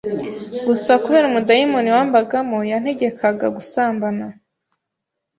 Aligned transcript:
gusa 0.67 0.91
kubera 1.03 1.25
umudayimoni 1.27 1.89
wambagamo 1.95 2.57
yantegekaga 2.71 3.47
gusambana 3.55 4.25